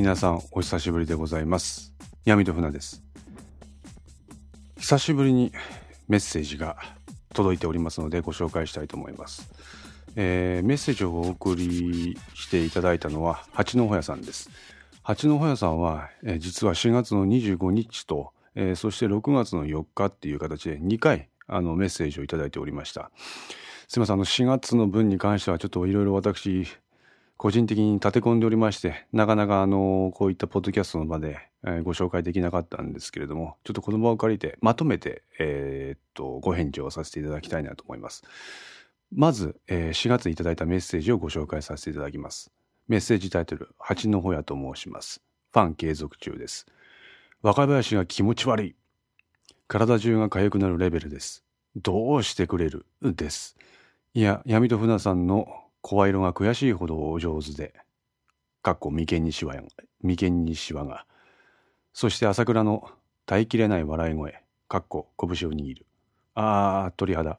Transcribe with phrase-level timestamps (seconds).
[0.00, 1.92] 皆さんお久しぶりでございます。
[2.24, 3.02] 闇と船です。
[4.78, 5.52] 久しぶりに
[6.08, 6.78] メッセージが
[7.34, 9.52] 届いておりますのでご紹介したいと思います、
[10.16, 14.48] えー、メッセージをお送りしていただいたのは八のほやさんです。
[15.02, 23.10] 八のほやさんは、えー、実は4月の25日と、えー、そして6月の4日っていう形で2回あのメッセージをいただいておりました。
[23.86, 26.66] すいませんあの4月の分に関してはちょっといろいろ私
[27.40, 38.24] 個人的に立て込んでおりまして、なかなかあの、こういったポッドキャストの場で、えご紹介できなかったんですけれども、ちょっとこの場を借りて、まとめて、えー、っと、ご返事をさせていただきたいなと思います。
[39.10, 42.52] まず、え、4月いただいたメッセージをご紹介させていただきます。
[42.88, 45.22] メッセージタイトル、八のほやと申します。
[45.50, 46.66] ファン継続中です。
[47.40, 48.76] 若林が気持ち悪い。
[49.66, 51.42] 体中が痒くなるレベルです。
[51.74, 52.84] どうしてくれる？
[53.00, 53.56] です。
[54.12, 55.46] いや、闇と船さんの
[55.82, 57.74] 声色が悔しいほどお上手で、
[58.62, 59.62] かっこ眉間にしわが、
[60.02, 61.06] 眉間にしわが、
[61.92, 62.90] そして朝倉の
[63.26, 65.86] 耐えきれない笑い声、かっこ拳を握る。
[66.34, 67.38] ああ、鳥肌。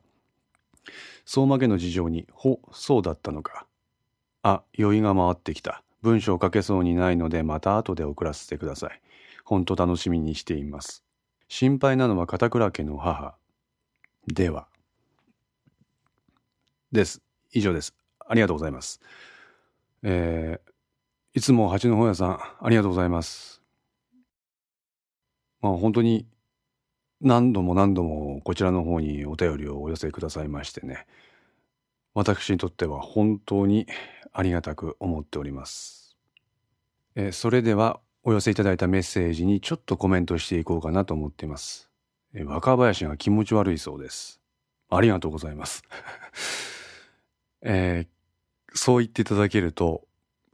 [1.26, 3.68] 相馬家の事情に、ほ、そうだったのか。
[4.44, 5.84] あ、酔いが回ってきた。
[6.02, 9.02] 文章を書けそうにないので、また後で送らせてください。
[9.46, 11.04] ほんと楽しみにしています。
[11.48, 13.36] 心配なのは片倉家の母。
[14.28, 14.68] では。
[16.92, 17.22] です。
[17.52, 18.01] 以上です。
[18.32, 19.02] ありがとうございます。
[20.04, 23.62] えー、いつも八の本屋さん、ありがとうございます。
[25.60, 26.26] まあ本当に
[27.20, 31.08] 何度も何度もこちらの方にお便りをお寄せくださいましてね、
[32.14, 33.86] 私にとっては本当に
[34.32, 36.16] ありがたく思っております。
[37.16, 41.90] えー、それではお寄せいただいたメッセージにちょっとコメントしていこうかなと思っています。
[42.34, 44.40] え、若林が気持ち悪いそうです。
[44.90, 45.84] ありがとうございます。
[47.62, 48.21] えー、
[48.74, 50.08] そう言っていただけると、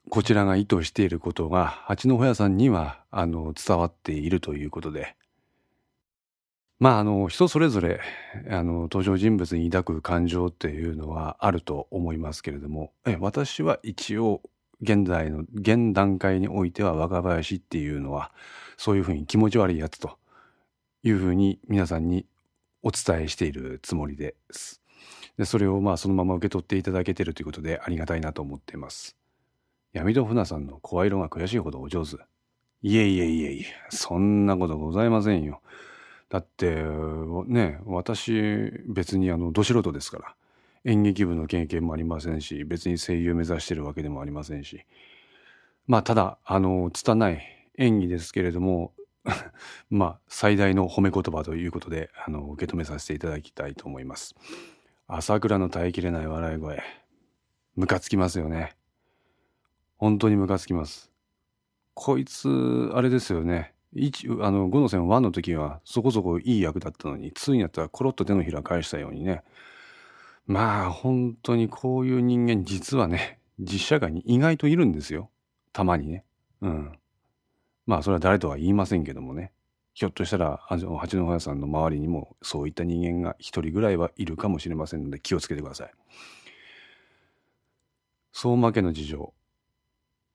[0.10, 5.16] こちらが意図していることが、八のホヤさんには、あの、伝わっているということで、
[6.80, 8.00] まあ、あの、人それぞれ、
[8.50, 14.42] あの、登場人物に抱く感情っていうのはあると思いますけれども、え私は一応、
[14.82, 18.32] 現在の、現段階においては若林っていうのは、
[18.78, 20.18] そういうふうに気持ち悪いやつと
[21.04, 22.28] いうふうに皆さんに
[22.84, 24.82] お伝えしているつもりです。
[25.38, 29.16] でそれをまあそのまま受け取っていただけてるということでありがたいなと思っています。
[29.94, 32.18] 闇戸船さんの声色が悔しいほどお上手。
[32.84, 35.62] いえいえいえいえ、そんなことございませんよ。
[36.30, 36.84] だって、
[37.48, 40.36] ね、私、別にあの、ど素人ですから。
[40.84, 44.86] 演劇部の経験もありませんし、別に声優目指してるわけでもありませんし。
[45.88, 47.42] まあ、ただ、あの、拙い
[47.78, 48.94] 演技ですけれども、
[49.90, 54.36] まあ、最大の褒め言葉ということで、あの、受け止めさせていただきたいと思います。
[55.08, 56.84] 朝倉の耐えきれない笑い声。
[57.76, 58.76] ムカつきますよね。
[59.98, 61.12] 本当にムカつきます。
[61.94, 63.74] こいつ、あれですよね。
[63.94, 69.44] 一あの5の線1の時はそこそこいい役だったのに2になったらコロッと手のひら返したようにね
[70.46, 75.30] まあ本当にこういう人間実はね実社会に意外といるんですよ
[75.74, 76.26] たまにね
[76.62, 76.92] うん
[77.86, 79.52] まあそれは誰とは言いませんけどもね
[79.98, 85.92] ひょっとしたら八戸屋さんの周りにもそういった人間が一人ぐらいはいるかもしれませんので気をつけてください。
[88.32, 89.34] 相馬家の事情。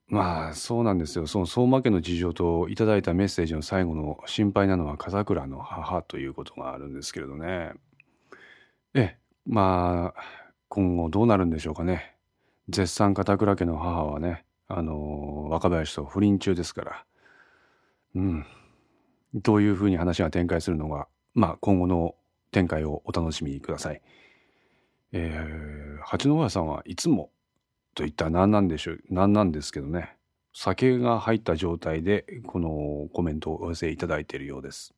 [0.08, 1.28] まあそうなんですよ。
[1.28, 7.70] その相馬家の事情といただいたメッセージの最後の心配なのは風倉の母ということがあるんですけれどね。
[8.94, 10.20] ええ、まあ
[10.70, 12.16] 今後どうなるんでしょうかね。
[12.68, 17.04] 絶賛片倉家の母はね、あの若林と不倫中ですから。
[18.16, 18.46] うん。
[19.34, 22.14] どういうふうに話が展開するのが、まあ、今後の
[22.50, 24.02] 展開をお楽しみください。
[25.12, 27.30] えー、八戸屋さんはいつも
[27.94, 30.16] といったら何なんでしょう、何なんですけどね、
[30.54, 34.94] 酒が入った状態でこのコメントをお寄せいただいているようです。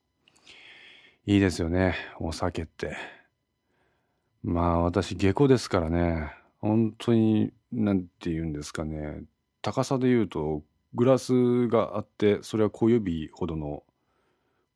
[1.27, 2.97] いいですよね、お酒って。
[4.43, 9.23] まあ私下戸ですからね、本当に、なんて言うんですかね、
[9.63, 10.63] 高さで言うと
[10.95, 13.83] グラスがあって、それは小指ほどの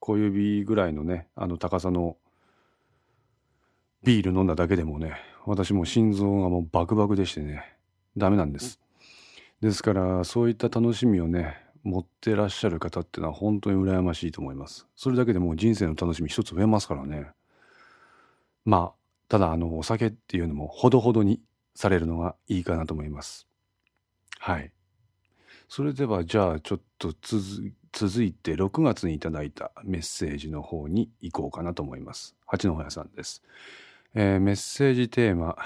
[0.01, 2.17] 小指ぐらいのねあの高さの
[4.05, 7.77] ビール飲んだだけでもね私も心臓がもうバクバクでしてね
[8.17, 8.81] ダメなんです。
[9.61, 14.87] ですからそういった楽しみをね持ってらっしゃる方っていうのは本当に羨ましいと思います。
[14.97, 17.29] それだけでもう人生の楽しみ一つ増えますからね。
[18.65, 18.99] まあ
[19.29, 21.41] ただあのお酒っていうのもほどほどに
[21.75, 23.47] されるのがいいかなと思います。
[24.39, 24.73] はい。
[25.69, 32.37] それではじゃあちょっと続続いて6月にいただいたメッセージの方に行こうかなと思います。
[32.47, 33.43] 八のやさんです。
[34.15, 35.57] えー、メッセージテーマ、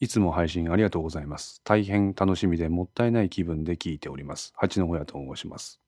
[0.00, 1.60] いつも配信ありがとうございます。
[1.64, 4.52] 大変楽しみでもったいない気分で聞いております。
[4.56, 5.80] 八の親と申します。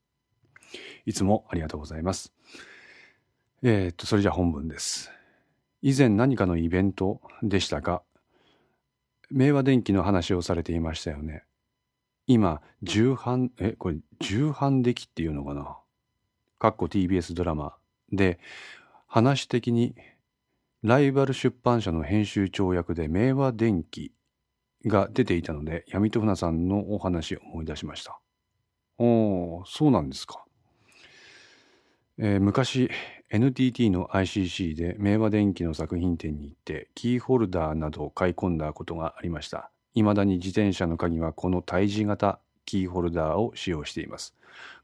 [1.07, 2.33] いつもありがとうございます。
[3.63, 5.11] えー、っと、それじゃ本文です。
[5.81, 8.03] 以前何かのイベントでしたが、
[9.31, 11.45] 明和電機の話をされていましたよね。
[12.27, 15.79] 今、重版、え、これ、重版出来っていうのかな？
[16.59, 17.75] かっこ TBS ドラマ
[18.13, 18.39] で、
[19.07, 19.95] 話的に
[20.83, 24.13] ライバル出版社の編集長役で明和電機
[24.87, 28.21] が出ていたので、闇と船さんのお話を思い出しました。
[28.99, 30.45] おー、そうなんですか。
[32.19, 32.91] えー、昔
[33.31, 39.71] NTT の ICC で明和電機の作品展に行ってキーホルダーなどを買い込んだことがありました。
[39.95, 44.35] 未だに自転車の鍵はこの対峙型キーホルダーを使用しています。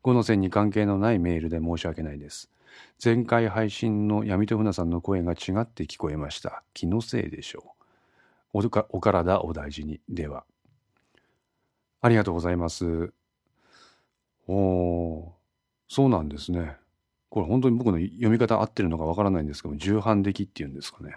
[0.02, 2.50] 5の線に関係のないメールで申し訳ないです。
[3.02, 6.62] 前回配信の闇と船さんの声が違って聞こえました。
[6.74, 7.74] 気のせいでしょ
[8.52, 8.64] う。
[8.66, 10.00] おかお体お大事に。
[10.08, 10.44] では。
[12.00, 13.12] ありがとうございます。
[14.46, 15.30] おー、
[15.88, 16.76] そうなんですね。
[17.30, 21.16] これ本当に僕の読み方合ってるのかわからないんですけど重版的っていうんですかね。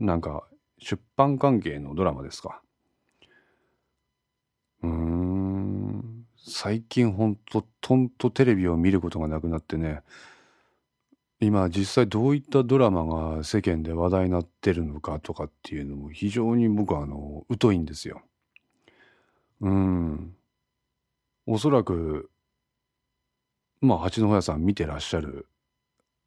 [0.00, 0.44] なんか、
[0.78, 2.62] 出版関係のドラマですか。
[4.82, 6.26] うん。
[6.36, 10.02] 最近ほんと、とんとテレビを見ることがなくなってね、
[11.40, 18.22] 今実際どういったドラマが世間で話題になってるのかとかっていうのも非常に僕はあの、疎いんですよ。
[19.60, 20.36] うん。
[21.46, 22.30] おそらく
[23.80, 25.46] まあ八戸屋さん見てらっしゃる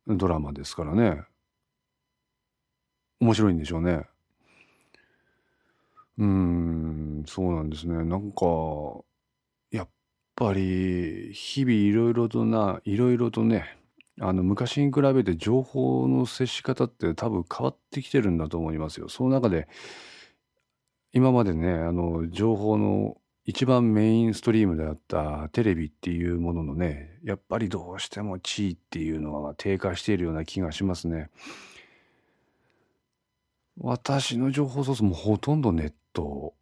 [0.07, 1.23] ドラマですからね
[3.19, 4.05] 面白いんでしょうね
[6.17, 8.45] うんそうなんですねなんか
[9.71, 9.89] やっ
[10.35, 13.77] ぱり日々いろいろとないろいろとね
[14.21, 19.09] あの昔に比べて情報の接し方って多分変わってきてるんだと思いますよ。
[19.09, 19.67] その中で
[21.13, 31.29] 今までねあの情報の一番メインストリームであったテレビっていうもののねやっぱりどうしても地位っていうのは低下しているような気がしますね。
[33.79, 36.53] 私の情報ソースもほとんどネット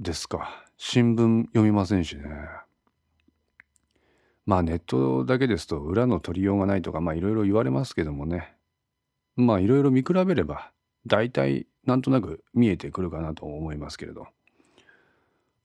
[0.00, 0.64] ですか。
[0.76, 2.24] 新聞読みませんしね。
[4.46, 8.54] まあネットだけですと裏の取りようがないとかまあいろいろ言われますけどもね。
[9.36, 10.70] まあいろいろ見比べれば
[11.06, 14.26] 大体なんとなく見えてくるかなと思いますけれど。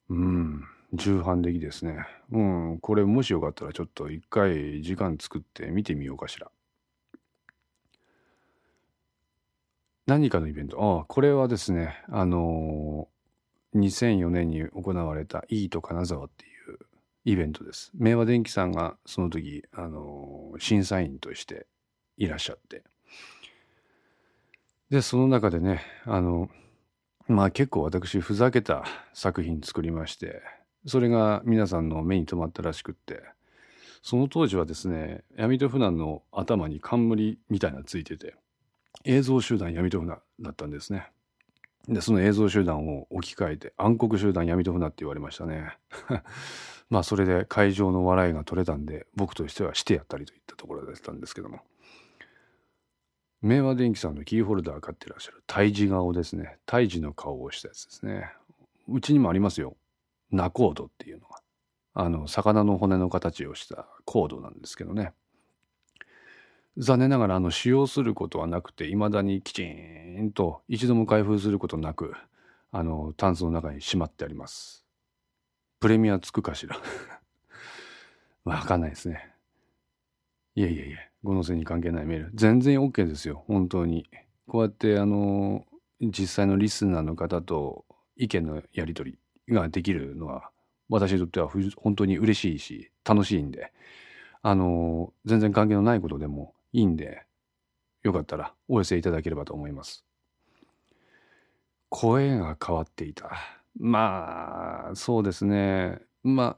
[0.09, 0.63] うん、
[0.93, 2.05] 重版的ですね。
[2.31, 6.49] うん、これもしよかったらちょっと一回時間作って見てみようかしら。
[10.07, 10.81] 何かのイベント。
[10.81, 13.18] ああ、これはですね、あのー、
[13.75, 16.79] 2004年に行われたいいと金沢っていう
[17.25, 17.91] イベントです。
[17.95, 21.67] 明和電機さんがその時、あの、審査員として
[22.17, 22.83] いらっしゃって。
[24.89, 26.49] で、その中でね、あの
[27.29, 28.83] まあ結構私ふざけた
[29.13, 30.41] 作品作りまして
[30.87, 33.21] それが皆さんの目に留まったらしくって
[34.01, 38.33] その当時はですね闇と船の頭に冠みたいなついてて
[39.05, 41.11] 映像集団闇と船だったんですね
[41.89, 45.77] でその映像集団を置き換えて暗黒集団闇と船って言われましたね。
[46.89, 51.61] まあそれで会場の笑いが取れたんで僕としてはしてやったりといったところだったんですけども。
[53.41, 56.57] 明和電機さんのキーホルダー買ってらっしゃる胎児顔ですね。
[56.65, 58.31] 胎児の顔をしたやつですね。
[58.87, 59.77] うちにもありますよ。
[60.29, 61.41] ナコードっていうのが。
[61.93, 65.13] あの魚の骨の形をしたコードなんですけどね。
[66.79, 72.13] 残念ながらあの使用することはなくていまだにきちんと一度も開封することなく
[72.71, 74.85] あのタンスの中にしまってあります。
[75.81, 76.77] プレミアつくかしら。
[78.45, 79.33] わかんないですね。
[80.55, 82.31] いえいえいえ五の線に関係ないメール。
[82.33, 83.43] 全然 OK ですよ。
[83.47, 84.09] 本当に。
[84.47, 85.65] こうやってあの
[85.99, 89.17] 実際のリスナーの方と意見のやり取
[89.47, 90.49] りができるのは
[90.87, 93.71] 私にとっては本当に嬉しいし楽しいんで
[94.41, 97.23] あの全然関係のないことでもいいんで
[98.03, 100.05] よかったらお寄せいただければと思います。
[101.89, 103.31] 声が変わっていた。
[103.79, 105.99] まあそうですね。
[106.23, 106.57] まあ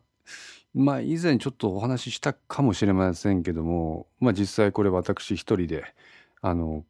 [0.74, 5.94] まあ以前ちょっとお話ししたかもしれませんけどもまあ実際これ私一人で
[6.42, 6.86] あの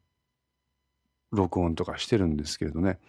[1.32, 3.00] 録音とかしてるんですけれどね、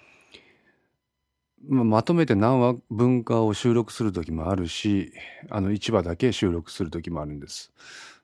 [1.69, 5.13] まあ、まとめて何話分かを収録する時もあるし
[5.51, 7.73] あの1話だけ収録する時もあるんです。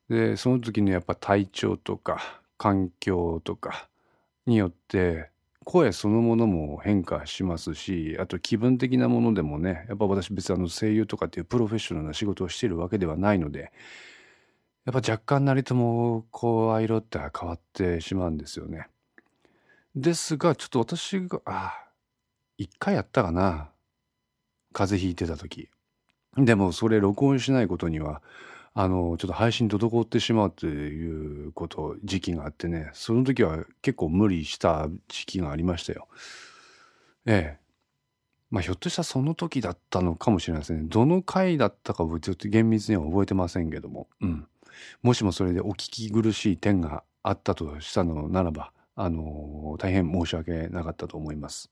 [0.09, 3.89] でその時のやっぱ体調とか環境とか
[4.47, 5.31] によって
[5.65, 13.71] 声そのものも変化しますしあと気分的なものでもねやっぱ私別にあの声優とかっていうプロフェッショナルな仕事をしているわけではないので
[14.87, 18.89] やっぱ若干なりとも声色って変わってしまうんですよね。
[19.95, 21.75] ですがちょっと私があ
[22.59, 23.71] 1回やったかな
[24.73, 25.69] 風邪ひいてた時
[26.37, 28.23] でもそれ録音しないことには
[28.75, 36.09] あのちょっと配信滞ってしまうということ時期があってねその時は結構無理した時期がありましたよ。
[37.27, 37.69] ええ。
[38.51, 40.83] まあひょっとしたらその時だったのかもしれないですね。
[40.85, 44.09] どの回だったかちょっと厳密には覚えてませんけども。
[44.21, 44.47] うん。
[45.03, 51.71] もしもそれでお聞き苦しい点があったとしたのならばあの大変申し訳なかったと思います。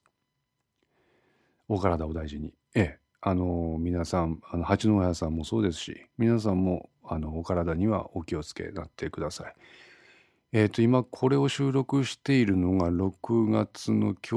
[1.67, 2.53] お体お大事に。
[2.75, 3.06] ええ。
[3.21, 9.53] あの皆さんあの八戸屋さんもそうですし皆さんもあのお体にはお気をつけなってください。
[10.53, 14.35] えっ、ー、と今これを収録しているのが6月の今日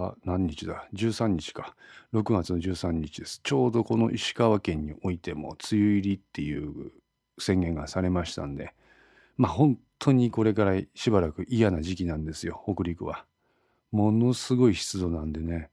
[0.00, 1.74] は何日だ？13日か。
[2.12, 3.40] 6月の13日です。
[3.42, 6.92] ちょうどこの石川県においても梅雨入りっていう
[7.38, 8.74] 宣言がされましたんで
[9.36, 13.24] まあ本当にこれからしばらく嫌な時期なんですよ北陸は。
[13.90, 15.70] ものすごい湿度なんでね。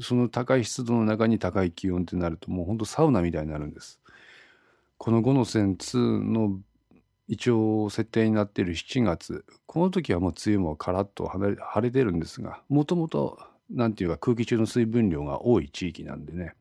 [0.00, 4.00] その高い湿度の中に高い気温ってなるともうほんとサウナみたいになるんです。
[4.96, 6.60] この5の線2の
[7.28, 13.38] 一応設定になっている7月この時はもう梅雨もカラッと晴れてるんですがもともと
[13.70, 16.54] 何て言うか空気中の水分量が多い地域なんでね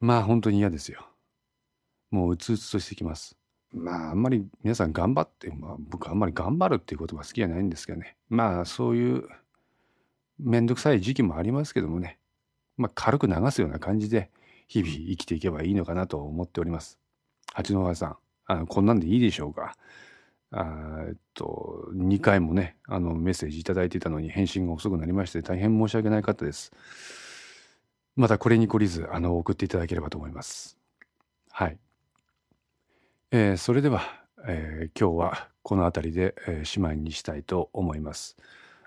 [0.00, 1.06] まあ本当に嫌ですよ。
[2.10, 3.36] もううつうつとしてきます。
[3.72, 9.28] まああんまり皆さん頑張って、まあ、僕あんまり頑張るっていう言葉好きじゃないんですけどねまあそういう
[10.42, 12.18] 面倒くさい時期もありますけどもね、
[12.76, 14.30] まあ、軽く流すような感じで
[14.68, 16.98] 日々生きていけばいいのかなと思っております。
[17.52, 18.16] 八戸さん、
[18.46, 19.76] あのこんなんでいいでしょうか？
[20.52, 26.72] あえっと、2回もね、あのメッセージ頂いていたのに返信が遅くなりまして大変申し訳ない方です。
[28.16, 30.76] またこれに懲りず、あの、送っていただければと思います。
[31.50, 31.78] はい。
[33.30, 34.02] えー、それでは、
[34.46, 38.36] えー、今日はこの辺りで、えー、しまいにしたいと思います。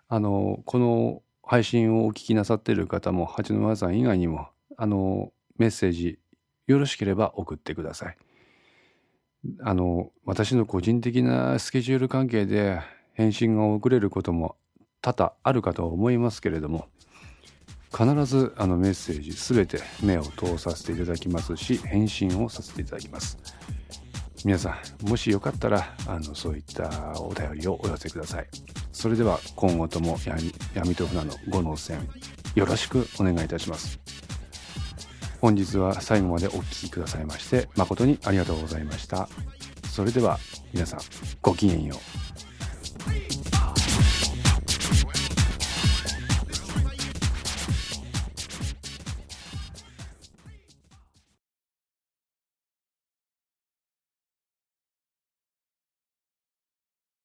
[0.09, 4.47] あの、この配信をお聞きなさっている方も八戸さん以外にも
[4.77, 6.19] あのメッセージ
[6.67, 8.17] よろしければ送ってください。
[9.61, 12.79] あの私の個人的なスケジュール関係で
[13.13, 14.55] 返信が遅れることも
[15.01, 16.87] 多々あるかとは思いますけれども
[17.91, 23.37] 必ずあのメッセージ全て目を通させていただきますし返信をさせていただきます。
[24.45, 28.47] 皆さんもしよかったらあのそういったお便りをお寄せください。
[28.91, 30.17] それでは今後とも
[30.73, 32.09] 闇と船の5の線
[32.55, 33.99] よろしくお願いいたします。
[35.39, 39.29] 本日は最後までお聴きくださいまして誠にありがとうございました。
[39.89, 40.39] それでは
[40.73, 40.99] 皆さん
[41.41, 43.32] ごきげんよう。